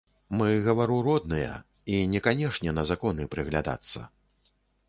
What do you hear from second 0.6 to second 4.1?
гавару, родныя, і не канешне на законы прыглядацца.